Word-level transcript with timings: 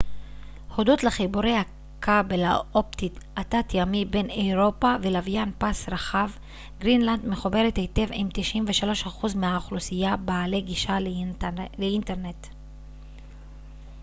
הודות 0.75 1.03
לחיבורי 1.03 1.53
הכבל 1.57 2.43
האופטי 2.43 3.09
התת-ימי 3.35 4.05
בין 4.05 4.29
אירופה 4.29 4.95
ולוויין 5.01 5.51
פס 5.57 5.89
רחב 5.89 6.29
גרינלנד 6.79 7.27
מחוברת 7.27 7.77
היטב 7.77 8.07
עם 8.13 8.27
93% 9.27 9.35
מהאוכלוסייה 9.37 10.17
בעלי 10.17 10.61
גישה 10.61 10.97
לאינטרנט 11.77 12.47